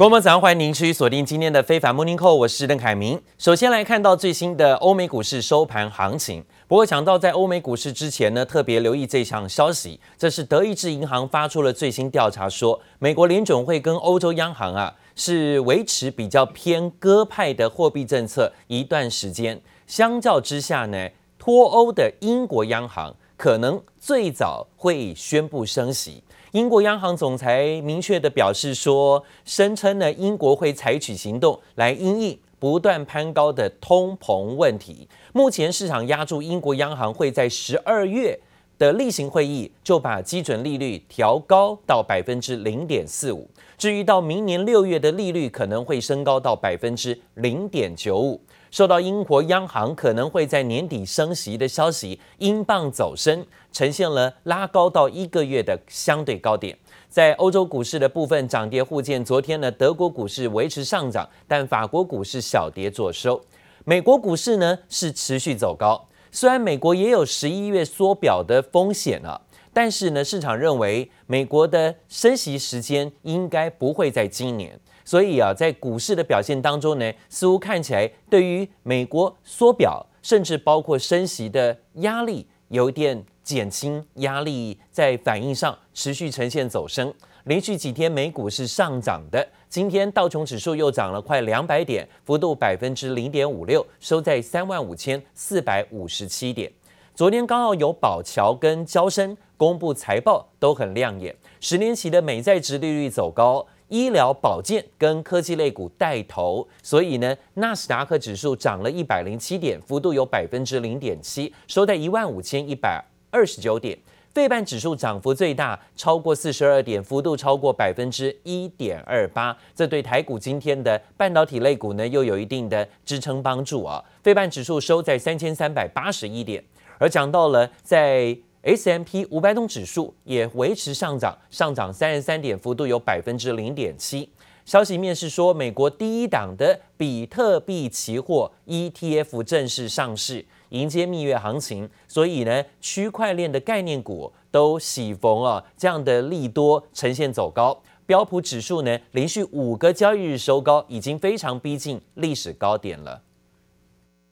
[0.00, 3.20] 各位早上欢迎您持续锁定今天的非凡 Morning Call，我是邓凯明。
[3.36, 6.42] 首先来看到最新的欧美股市收盘行情。
[6.66, 19.60] 不过讲到在欧美股市之前呢，特别留意这项消息，这是德意志银行发出了最新调查说，美国联准会跟欧洲央行啊是维持比较偏鸽派的货币政策一段时间。
[19.86, 26.22] 相较之下呢，脱欧的英国央行可能最早会宣布升息。
[26.52, 35.08] 英国央行总裁明确的表示说，声称呢，英国会采取行动来因应不断攀高的通膨问题。
[35.32, 38.40] 目前市场押注英国央行会在十二月
[38.80, 48.40] 的例行会议就把基准利率调高到百分之零点四五，至于到明年六月的利率可能会升高到百分之零点九五。
[48.70, 56.74] 受到英国央行可能会在年底升息的消息，英镑走升，呈现了拉高到一个月的相对高点。
[57.10, 63.38] 在欧洲股市的部分涨跌互见，昨天呢，德国股市维持上涨，但法国股市小跌作收。
[63.84, 69.40] 美国股市呢是持续走高，虽然美国也有十一月缩表的风险啊，
[69.72, 74.78] 但是呢，市场认为美国的升息时间应该不会在今年。
[75.04, 87.12] 所以啊，在股市的表现当中呢，似乎看起来对于美国缩表，甚至包括升息的压力，有一点减轻压力，在反应上持续呈现走升。
[87.50, 96.70] 连续几天美股是上涨的，今天道琼指数又涨了快两百点，幅度百分之零点五六，收在三万五千四百五十七点。
[97.12, 103.66] 昨天刚好有宝桥跟交生公布财报，都很亮眼，十年期的美债殖利率走高。
[103.88, 113.98] 医疗保健跟科技类股带头，所以呢，纳斯达克指数涨了一百零七点，幅度有百分之零点七，收在一万五千一百二十九点。
[114.32, 119.56] 费半指数涨幅最大，超过四十二点，幅度超过百分之一点二八。
[119.74, 124.02] 这对台股今天的半导体类股呢，又有一定的支撑帮助啊。
[124.22, 126.62] 费半指数收在三千三百八十一点，
[126.98, 128.36] 而讲到了在。
[128.62, 134.28] S M P 五百种指数也维持上涨，上涨三十三点，幅度有百分之零点七。
[134.66, 141.88] 消息面是说，美国第一档的比特币期货 ETF 正式上市，迎接蜜月行情。
[142.08, 147.82] 所以呢，区块链的概念股都喜逢啊这样的利多呈现走高。
[148.06, 153.22] 标普指数呢，连续五个交易日收高，已经非常逼近历史高点了。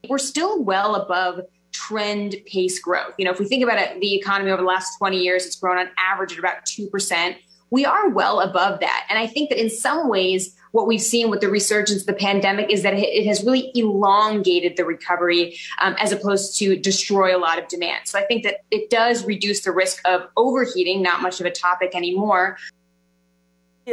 [0.03, 1.47] We're still well above.
[1.71, 3.15] trend pace growth.
[3.19, 5.55] You know, if we think about it, the economy over the last 20 years, it's
[5.55, 7.37] grown on average at about 2%.
[7.70, 9.06] We are well above that.
[9.10, 12.14] And I think that in some ways, what we've seen with the resurgence of the
[12.14, 17.40] pandemic is that it has really elongated the recovery um, as opposed to destroy a
[17.40, 18.06] lot of demand.
[18.06, 21.52] So I think that it does reduce the risk of overheating, not much of a
[21.52, 22.58] topic anymore.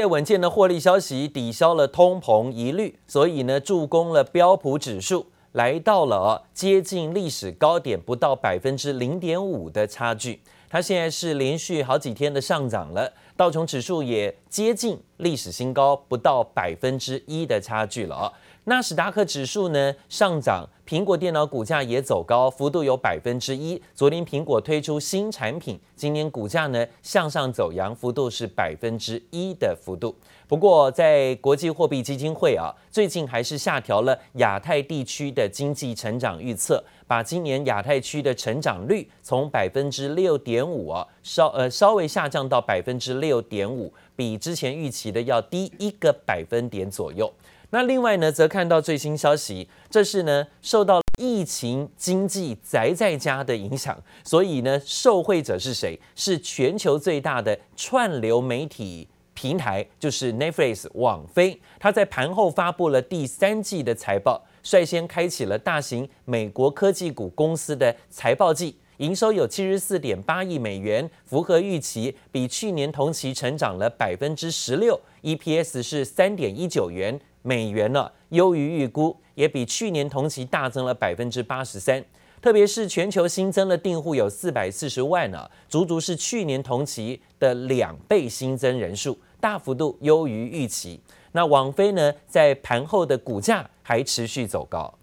[0.08, 5.26] 稳健的获利消息抵消了通膨疑虑，所以呢，助攻了标普指数。
[5.52, 10.42] 来到了接近历史高点，不到百分之零点五的差距。
[10.68, 18.31] 它现在是连续好几天的上涨了， 道琼指数也接近历史新高，不到百分之一的差距了。
[18.63, 23.79] 纳斯达克指数呢上涨，苹果电脑股价也走高，幅度有百分之一。
[23.93, 30.15] 昨天苹果推出新产品，今年股价呢向上走扬，幅度是百分之一的幅度。
[30.47, 47.31] 不过在国际货币基金会啊，最近还是下调了亚太地区的经济成长预测，把今年亚太区的成长率从百分之六点五啊稍呃稍微下降到百分之六点五，比之前预期的要低一个百分点左右。
[47.71, 55.99] 那另外呢，则看到最新消息，这是呢受到疫情经济宅在家的影响，所以呢受惠者是谁？
[56.15, 61.59] 是全球最大的串流媒体平台，就是 Netflix 网飞。
[61.79, 77.17] 它在盘后发布了第三季的财报，率先开启了大型美国科技股公司的财报季，营收有七十四点八亿美元，符合预期，比去年同期成长了百分之十六，EPS 是三点一九元。
[77.43, 82.03] 美元呢，优于预估，也比去年同期大增了百分之八十三。
[82.41, 90.99] 特别是全球新增的订户有四百四十万呢，足足是去年同期的两倍新增人数，大幅度优于预期。
[91.34, 94.98] 那网飞呢，在盘后的股价还持续走高。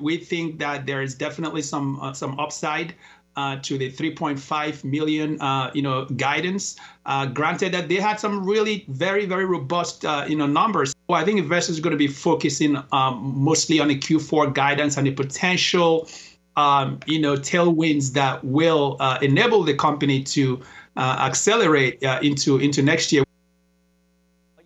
[0.00, 2.94] We think that there is definitely some some upside.
[3.34, 6.76] Uh, to the 3.5 million, uh, you know, guidance.
[7.06, 10.92] Uh, granted that they had some really very, very robust, uh, you know, numbers.
[11.08, 14.98] Well, I think investors are going to be focusing um, mostly on the Q4 guidance
[14.98, 16.10] and the potential,
[16.56, 20.60] um, you know, tailwinds that will uh, enable the company to
[20.98, 23.24] uh, accelerate into into next year.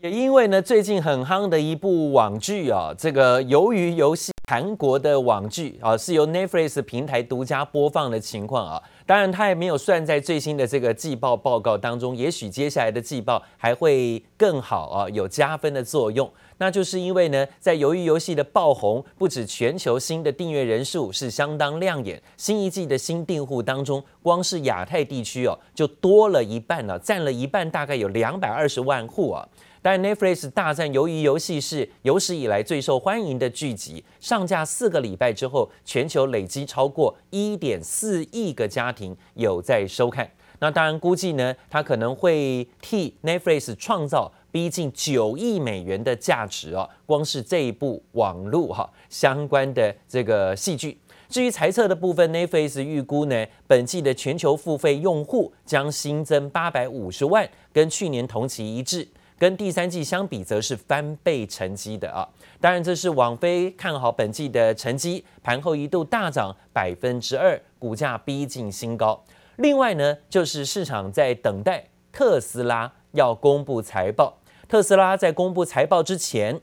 [0.01, 16.27] 也因为呢，最近很夯的一部网剧啊，这个鱿鱼游戏，韩国的网剧啊，是由 Netflix 平台独家播放的情况啊，当然它也没有算在最新的这个季报报告当中，也许接下来的季报还会更好啊，有加分的作用。
[16.57, 29.47] 那就是因为呢，在鱿鱼游戏的爆红，不止全球新的订阅人数是相当亮眼，新一季的新订户当中，光是亚太地区哦，就多了一半了，占了一半，大概有两百二十万户啊。
[29.81, 40.29] 但 Netflix 大战《鱿鱼游戏》是有史以来最受欢迎的剧集，上架四个礼拜之后，全球累积超过一点四亿个家庭有在收看。
[40.59, 46.87] 那当然估计呢，它可能会替 Netflix 创造逼近九亿美元的价值哦。
[47.07, 50.99] 光是这一部网络哈相关的这个戏剧。
[51.27, 59.07] 至于财测的部分，Netflix 预估呢，本季的全球付费用户将新增八百五十万，跟去年同期一致。
[59.41, 62.29] 跟第三季相比，则是翻倍成绩的啊！
[62.59, 69.19] 当然，这是网飞看好本季的成绩，盘后一度大涨百分之二，股价逼近新高。
[69.55, 74.37] 另外呢，就是市场在等待特斯拉要公布财报。
[74.69, 76.61] 特斯拉在公布财报之前，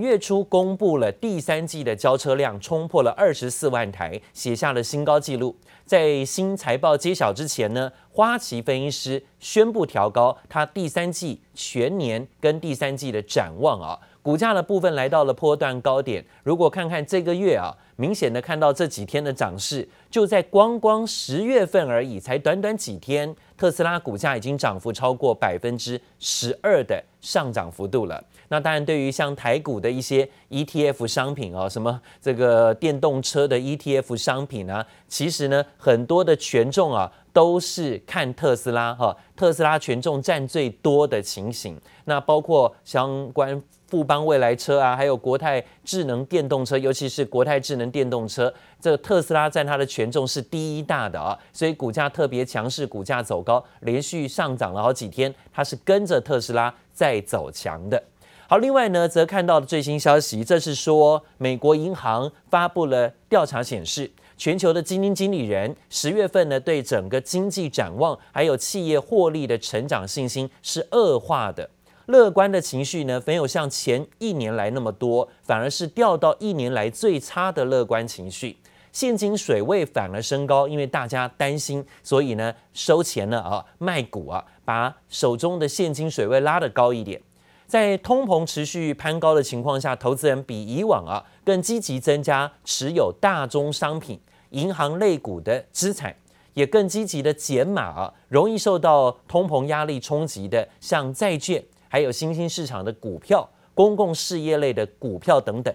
[0.00, 5.56] 月初公布了第三季的交车量冲破了二十四万台，写下了新高纪录。
[5.84, 16.24] 在新财报揭晓之前呢，花旗分析师宣布调高它第三季全年跟第三季的展望啊，股价的部分来到了波段高点。
[16.42, 28.24] 如果看看这个月啊，明显的看到这几天的涨势，就在光光十月份而已，才短短几天，特斯拉股价已经涨幅超过百分之十二的上涨幅度了。
[28.48, 41.78] 那当然，对于像台股的一些 ETF 商品啊，什么这个电动车的 ETF 商品啊，其实呢，很多的权重啊都是看特斯拉哈，特斯拉权重占最多的情形。
[42.06, 43.60] 那包括相关
[43.94, 58.02] 富邦未来车啊，还有国泰智能电动车，尤其是国泰智能电动车，这个特斯拉占它的权重是第一大的啊，所以股价特别强势，股价走高，连续上涨了好几天，它是跟着特斯拉在走强的。
[58.48, 71.70] 好，另外呢，则看到的最新消息，这是说美国银行发布了调查显示，全球的基金经理人十月份呢，对整个经济展望还有企业获利的成长信心是恶化的，
[72.06, 78.56] 乐观的情绪呢，没有像前一年来那么多，反而是掉到一年来最差的乐观情绪，
[78.92, 87.20] 现金水位反而升高，因为大家担心，所以呢，收钱了啊，卖股啊，把手中的现金水位拉得高一点。
[87.66, 96.14] 在通膨持续攀高的情况下，投资人比以往啊更积极增加持有大宗商品、银行类股的资产，
[96.52, 105.72] 也更积极的减码啊容易受到通膨压力冲击的，像债券、还有新兴市场的股票、公共事业类的股票等等。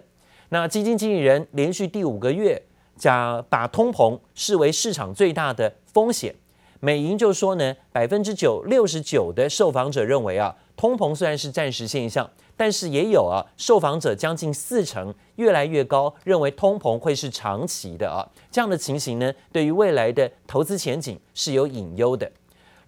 [0.49, 2.61] 那基金经理人连续第五个月
[2.97, 6.35] 将把通膨视为市场最大的风险。
[6.81, 10.53] 美银就说呢，百分之九六十九的受访者认为啊。
[10.75, 18.27] 通膨虽然是暂时现象，但是也有啊，受访者将近四成越来越高，认为通膨会是长期的啊。
[18.51, 22.29] 这样的情形呢，对于未来的投资前景是有隐忧的。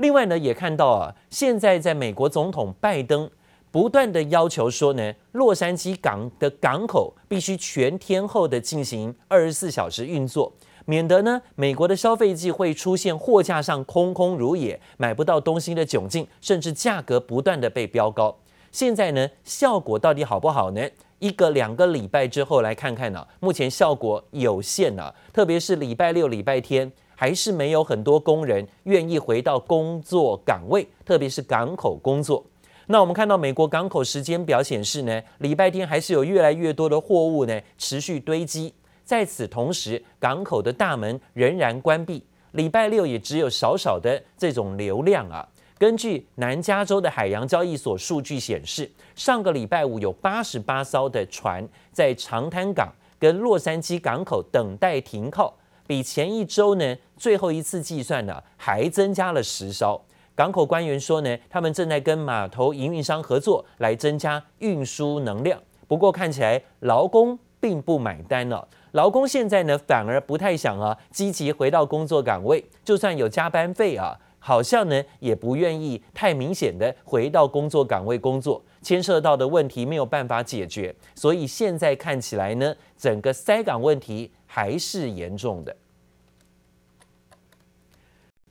[0.01, 3.29] 另外呢，也看到啊，现在在美国总统拜登
[3.69, 10.51] 不断的要求说呢，洛杉矶港的港口必须全天候的进行二十四小时运作。
[10.85, 18.35] 免得呢，美国的消费季会出现货架上空空如也、买不到东西的窘境，甚至价格不断的被飙高。
[18.71, 20.81] 现在呢，效果到底好不好呢？
[21.19, 26.91] 一个两个礼拜之后来看看呢、目前效果有限啊，特别是礼拜六、礼拜天，
[27.21, 32.43] 还是没有很多工人愿意回到工作岗位，特别是港口工作。
[32.87, 38.73] 那我们看到美国港口时间表显示呢，礼拜天还是有越来越多的货物呢持续堆积。
[39.03, 42.25] 在此同时，港口的大门仍然关闭。
[42.53, 45.47] 礼拜六也只有少少的这种流量啊。
[45.77, 55.55] 根据南加州的海洋交易所数据显示，上个礼拜五有八十八艘的船在长滩港跟洛杉矶港口等待停靠，
[55.91, 60.01] 比前一周呢最后一次计算呢还增加了十艘。
[60.33, 65.61] 港口官员说呢，他们正在跟码头营运商合作来增加运输能量。
[65.89, 68.65] 不过看起来劳工并不买单了。
[68.93, 85.75] 劳工现在呢，反而不太想啊，积极回到工作岗位，就算有加班费啊，好像呢也不愿意太明显的回到工作岗位工作，牵涉到的问题没有办法解决，所以现在看起来呢，整个塞港问题还是严重的。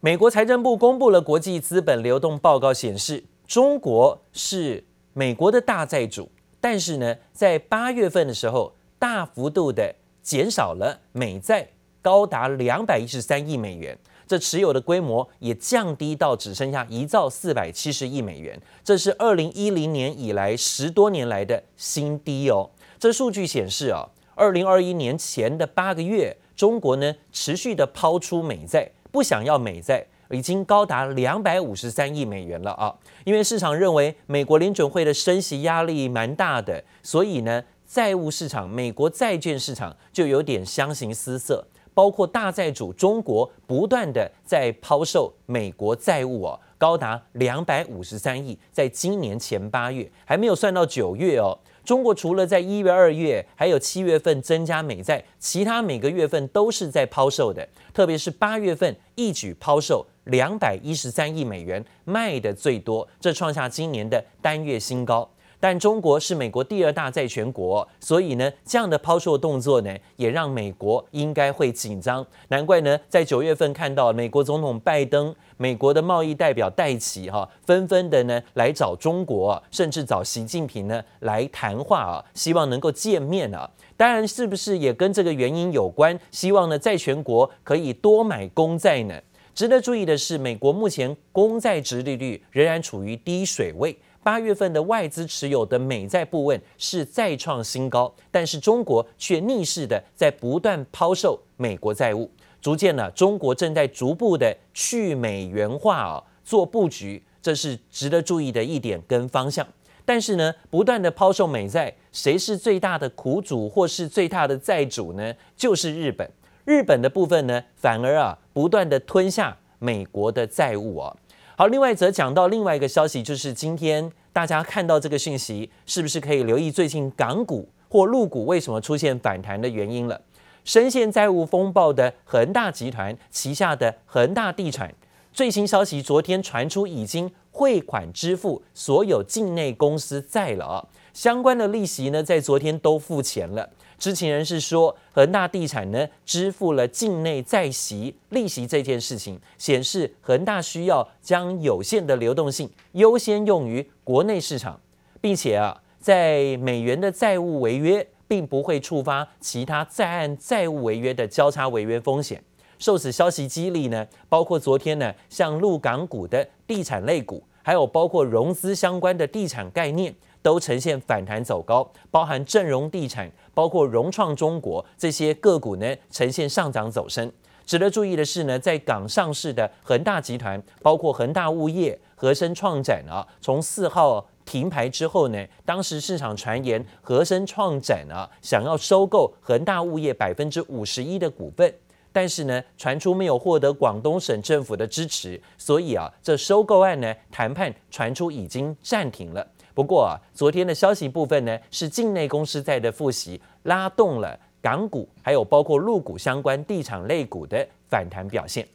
[0.01, 11.69] 美国财政部公布了国际资本流动报告，显示中国是美国的大债主，但是呢，在八月份的时候，大幅度的减少了美债，
[12.01, 13.99] 高达两百一十三亿美元。
[14.31, 22.71] 这持有的规模也降低到只剩下一兆四百七十亿美元，这是二零一零年以来十多年来的新低哦。
[22.97, 32.95] 这数据显示啊，二零二一年前的八个月，中国呢持续的抛出美债，不想要美债，已经高达两百五十三亿美元了啊。
[33.25, 41.67] 因为市场认为美国联准会的升息压力蛮大的，所以呢，债务市场、美国债券市场就有点相形失色。
[42.01, 51.59] 包括大债主中国不断的在抛售美国债务哦，高达两百五十三亿，在今年前八月还没有算到九月哦。
[51.85, 65.29] 中国除了在一月、二月还有七月份增加美债，其他每个月份都是在抛售的，特别是八月份一举抛售两百一十三亿美元，卖的最多，这创下今年的单月新高。
[65.61, 72.27] 但中国是美国第二大债权国，所以呢，这样的抛售动作呢，也让美国应该会紧张。
[72.49, 83.71] 难怪呢，在九月份看到美国总统拜登、美国的贸易代表戴琪哈，纷纷的呢来找中国，甚至找习近平呢来谈话啊，希望能够见面啊。
[83.99, 86.19] 当然，是不是也跟这个原因有关？
[86.31, 89.15] 希望呢，债权国可以多买公债呢？
[89.53, 93.95] 值得注意的是，美国目前公债值利率仍然处于低水位。
[94.23, 109.67] 八月份的外资持有的美债部分是再创新高，但是中国却逆势的在不断抛售美国债务，逐渐呢，中国正在逐步的去美元化啊，做布局，这是值得注意的一点跟方向。
[110.05, 115.35] 但是呢，不断的抛售美债，谁是最大的苦主或是最大的债主呢？
[115.57, 116.29] 就是日本。
[116.65, 121.17] 日本的部分呢，反而啊，不断的吞下美国的债务啊。
[121.61, 130.19] 好，另外则讲到另外一个消息，就是今天大家看到这个讯息，是不是可以留意最近港股或陆股为什么出现反弹的原因了？
[130.65, 134.95] 深陷债务风暴的恒大集团旗下的恒大地产，
[135.35, 143.69] 最新消息昨天传出已经汇款支付所有境内公司债了啊，相关的利息呢，在昨天都付钱了。
[144.01, 154.81] 知情人士说，恒大地产呢支付了境内债息利息这件事情，显示恒大需要将有限的流动性优先用于国内市场，
[155.21, 162.43] 并且啊，在美元的债务违约，并不会触发其他在岸债务违约的交叉违约风险。
[162.79, 170.15] 受此消息激励呢，包括昨天呢，像陆港股的地产类股，还有包括融资相关的地产概念。
[170.43, 177.31] 都呈现反弹走高，包含正荣地产、包括融创中国这些个股呢，呈现上涨走升。
[177.67, 191.73] 值得注意的是呢，在港上市的恒大集团，包括恒大物业、和生创展啊，从四号停牌之后呢，当时市场传言和生创展啊想要收购恒大物业百分之五十一的股份，
[192.11, 199.47] 但是呢，传出没有获得广东省政府的支持，所以啊，这收购案呢谈判传出已经暂停了。
[199.81, 208.69] 不过啊，昨天的消息部分呢，是境内公司债的复习拉动了港股，还有包括陆股相关地产类股的反弹表现。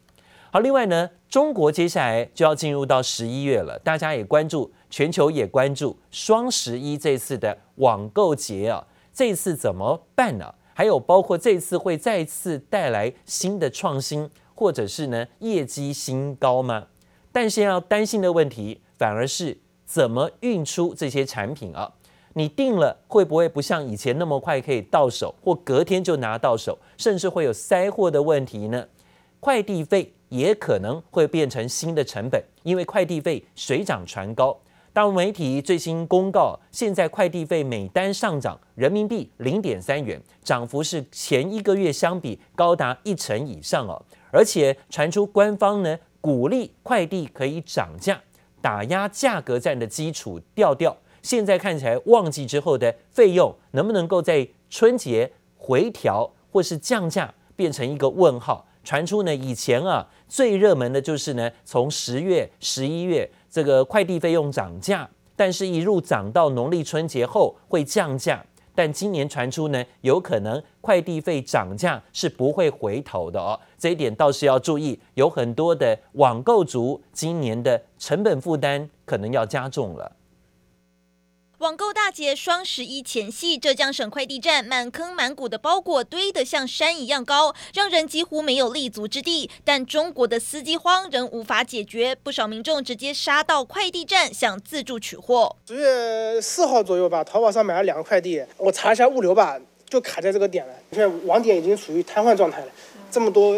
[0.49, 10.55] 好，另外呢，中国接下来就要进入到十一月了，大家也关注，全球也关注双十一这次的网购节啊，这次怎么办呢？
[10.73, 16.87] 还有包括这次会再次带来新的创新，或者是呢业绩新高吗？
[17.31, 19.59] 但是要担心的问题反而是。
[19.85, 21.91] 怎么运出这些产品啊？
[22.33, 28.85] 你订了会不会不像以前那么快可以到手，或隔天就拿到手，甚至会有塞货的问题呢？
[29.39, 34.57] 快递费也可能会变成新的成本，因为快递费水涨船高。
[34.91, 44.01] 大陆媒体最新公告，现在快递费每单上涨人民币零点三元，涨幅是前一个月相比高达一成以上哦。
[44.31, 48.19] 而且传出官方呢鼓励快递可以涨价。
[48.65, 58.65] 打压价格战的基础调调，现在看起来旺季之后的费用能不能够在春节回调或是降价，变成一个问号。
[58.83, 68.43] 传出呢，以前啊最热门的就是呢，从十月、十一月这个快递费用涨价，但是一路涨到农历春节后会降价。
[68.75, 74.99] 但今年传出呢，有可能快递费涨价是不会回头的哦，这一点倒是要注意。
[75.13, 80.11] 有很多的网购族今年的成本负担可能要加重了。
[81.59, 89.49] 网购大节双十一前夕，浙江省快递站满坑满谷的包裹堆得像山一样高，让人几乎没有立足之地。
[89.63, 95.55] 但中国的司机荒仍无法解决，不少民众直接杀到快递站想自助取货。
[95.65, 99.57] 十月四号左右吧，淘宝上买了两个快递，我查一下物流吧，
[99.89, 100.73] 就卡在这个点了。
[100.91, 102.67] 现在网点已经处于瘫痪状态了，
[103.09, 103.55] 这么多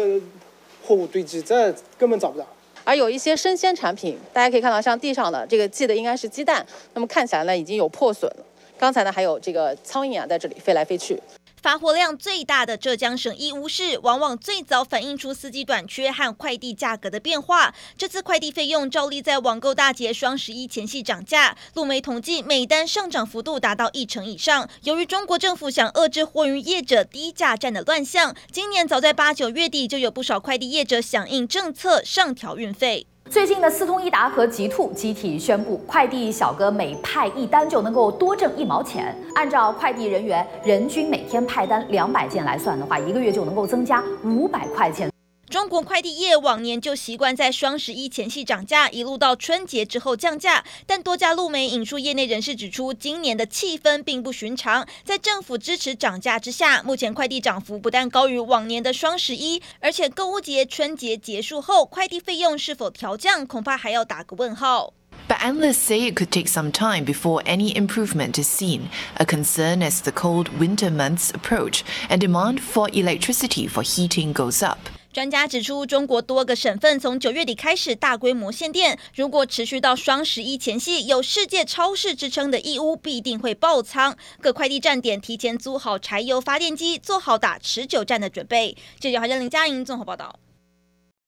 [0.86, 2.46] 货物堆积，这根本找不到。
[2.88, 6.64] 而有一些生鲜产品，大家可以看到，像地上的这个系的应该是鸡蛋，
[6.94, 8.44] 那么看起来呢已经有破损了。
[8.78, 11.20] 刚才呢还有这个苍蝇啊在这里飞来飞去。
[11.60, 17.74] 发货量最大的浙江省义乌市，往往最早反映出司机短缺和快递价格的变化。
[17.96, 24.68] 这次快递费用照例在网购大节双十一前夕涨价，路媒统计每单上涨幅度达到一成以上。
[24.84, 33.06] 由于中国政府想遏制货运业者低价战的乱象，今年早在八九月底就有不少快递业者响应政策上调运费。
[33.30, 39.14] 最近的四通一达和极兔集体宣布，快递小哥每派一单就能够多挣一毛钱。
[39.34, 45.10] 按照快递人员人均每天派单两百件来算的话，一个月就能够增加五百块钱。
[45.48, 50.62] 中国快递业往年就习惯在双十一前夕涨价，一路到春节之后降价。
[50.86, 54.86] 但多家路媒引述业内人士指出，今年的气氛并不寻常。
[55.04, 64.92] 在政府支持涨价之下，目前快递涨幅不但高于往年的双十一，而且购物节、春节结束后，快递费用是否调降，恐怕还要打个问号。
[65.26, 70.02] But analysts say it could take some time before any improvement is seen, a concern as
[70.02, 74.78] the cold winter months approach and demand for electricity for heating goes up.
[75.18, 84.16] 专家指出，中国多个省份从九月底开始大规模限电，如果持续到双十一前夕，有“世界超市”之称的义乌必定会爆仓。
[84.40, 88.76] 各快递站点提前租好柴油发电机，做好打持久战的准备。
[89.00, 90.38] 记者华珍林佳莹综合报道。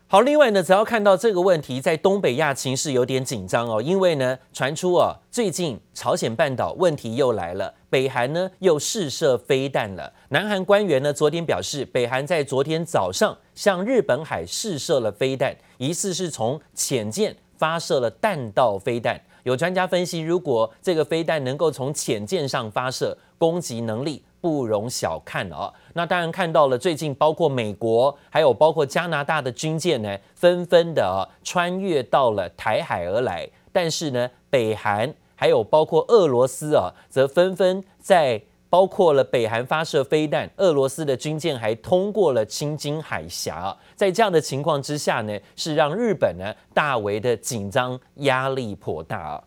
[0.06, 10.12] 好，另外呢，只要看到这个问题，在东北亚情势有点紧张哦，因为呢，传出啊，最近朝鲜半岛问题又来了，北韩呢又试射飞弹了。
[10.30, 19.21] 南韩官员呢昨天表示，北韩在昨天早上向日本海试射了飞弹，疑似是从潜舰发射了弹道飞弹。
[19.43, 24.25] 有专家分析，如果这个飞弹能够从潜舰上发射，攻击能力。
[24.40, 25.71] 不容小看哦。
[25.93, 33.47] 那当然看到了，最近包括美国，还有包括加拿大的军舰呢，纷纷的啊穿越到了台海而来。
[33.71, 43.76] 但是呢，北韩还有包括俄罗斯啊，则纷纷在包括了北韩发射飞弹，俄罗斯的军舰还通过了青津海峡。
[43.97, 49.43] 在这样的情况之下呢，是让日本呢大为的紧张，压力颇大。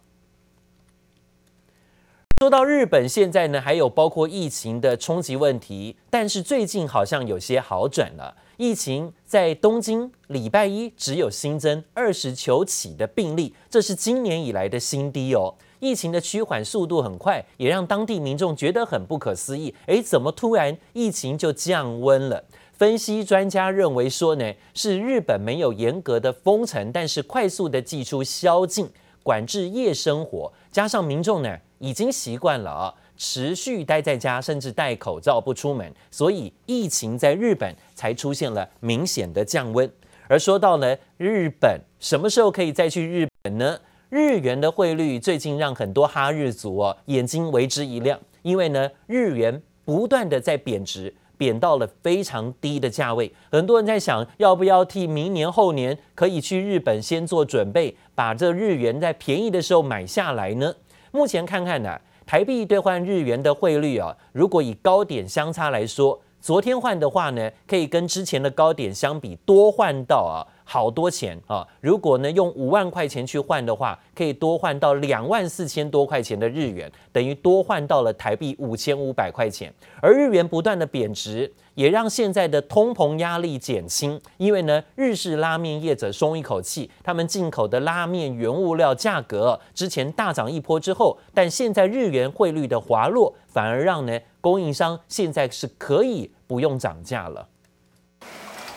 [2.42, 8.36] 说到日本现在呢，还有包括疫情的冲击问题，但是最近好像有些好转了。
[8.58, 15.56] 疫情在东京礼拜一只有新增二十九起的病例，这是今年以来的新低哦。
[15.84, 19.76] 疫情的趋缓速度很快，也让当地民众觉得很不可思议。
[19.88, 22.41] 诶，怎么突然疫情就降温了？
[22.72, 28.89] 分析专家认为说呢，是日本没有严格的封城，但是快速的祭出宵禁，
[29.24, 31.58] 管制夜生活，加上民众呢。
[31.80, 39.91] 已经习惯了啊，持续待在家，甚至戴口罩不出门，所以疫情在日本才出现了明显的降温。
[40.30, 43.78] 而说到呢，日本什么时候可以再去日本呢？
[44.13, 53.34] 日元的汇率最近让很多哈日族哦眼睛为之一亮，因为呢日元不断的在贬值，贬到了非常低的价位。
[53.52, 60.71] 很多人在想，要不要替明年后年可以去日本先做准备，把这日元在便宜的时候买下来呢？
[61.12, 70.44] 目前看看呢、台币兑换日元的汇率啊，如果以高点相差来说，昨天换的话呢，可以跟之前的高点相比多换到啊。
[70.66, 71.68] 好多钱啊！
[71.82, 79.72] 如果呢用五万块钱去换的话，可以多换到两万四千多块钱的日元，等于多换到了台币五千五百块钱。
[80.02, 84.20] 而日元不断的贬值，也让现在的通膨压力减轻。
[84.38, 97.50] 因为呢，日式拉面业者松一口气，他们进口的拉面原物料价格之前大涨一波之后，但现在日元汇率的滑落，反而让呢供应商现在是可以不用涨价了。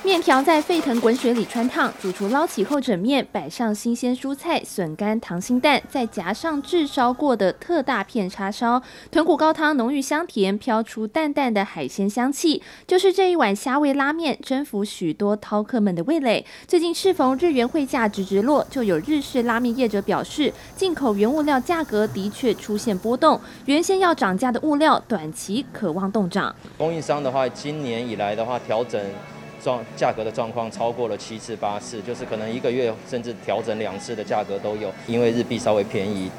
[0.04, 8.80] 面条在沸腾滚水里穿烫，主厨捞起后整面，摆上新鲜蔬菜、笋干、溏心蛋，再夹上炙烧过的特大片叉烧，
[9.10, 16.46] 豚骨高汤浓郁香甜，飘出淡淡的海鲜香气，就是这一碗虾味拉面，征服许多饕客们的味蕾。
[16.68, 26.54] 最近适逢日元汇价直直落，就有日式拉面业者表示，进口原物料价格的确出现波动，原先要涨价的物料，短期可望动涨。
[26.78, 29.02] 供应商的话，今年以来的话调整。
[29.62, 36.30] 状价格的状况超过了七次八次，就是可能一个月甚至调整两次的价格都有，因为日币稍微便宜，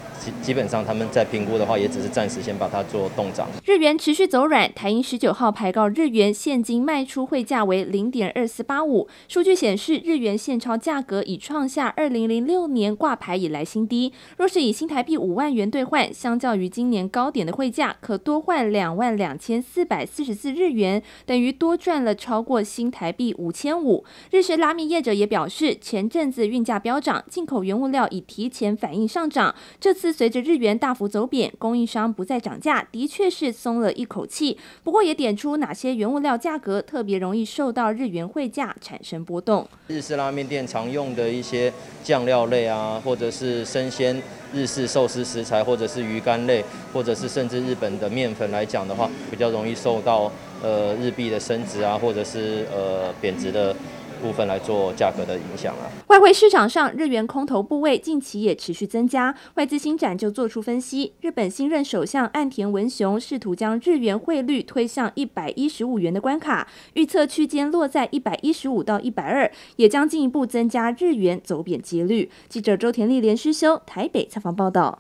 [0.42, 3.48] 基本上他们在评估的话，也只是暂时先把它做冻涨。
[3.66, 9.08] 日元持续走软，台银十九号排告日元现金卖出汇价为零点二四八五。
[9.28, 14.12] 数据显示，日元现钞价格已创下二零零六年挂牌以来新低。
[14.38, 24.04] 若是以新台币五万元兑换，相较于今年高点的汇价，可多换两万两千四百四十四日元，等于多赚了超过新台币五千五。
[24.32, 29.54] 日式拉面业者也表示，前阵子运价飙涨，进口原物料已提前反应上涨。
[29.80, 34.58] 这次随着日元大幅走贬，供应商不再涨价，的确是松了一口气。
[34.84, 39.68] 不过也点出哪些原物料价格特别容易受到日元汇价产生波动。
[39.88, 41.72] 日式拉面店常用的一些
[42.04, 44.22] 酱料类啊，或者是生鲜
[44.54, 53.76] 日式寿司食材，或者是鱼干类，或者是甚至日本的面粉来讲的话，比较容易受到呃日币的升值啊，或者是呃贬值的。
[54.18, 55.88] 部分来做价格的影响啊。
[56.08, 59.36] 外汇市场上，日元空头部位近期也持续增加。
[59.56, 72.30] 外资新展就做出分析，日本新任首相岸田文雄试图将日元汇率推向一百一十五元的关卡，预测区间落在一百一十五到一百二，也将进一步增加日元走贬几率。
[72.50, 75.00] 记者周田丽连诗修台北采访报道。